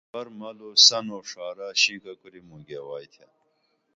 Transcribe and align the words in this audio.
آسپر 0.07 0.27
ملُو 0.39 0.69
سن 0.87 1.05
او 1.13 1.19
ڜارہ 1.29 1.67
شِنکہ 1.81 2.13
کُری 2.21 2.41
موں 2.47 2.61
گیوائتھے 2.67 3.27